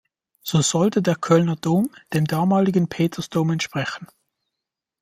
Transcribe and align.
So 0.41 0.61
sollte 0.61 1.03
der 1.03 1.15
Kölner 1.15 1.55
Dom 1.57 1.91
dem 2.13 2.25
damaligen 2.25 2.89
Petersdom 2.89 3.51
entsprechen. 3.51 4.07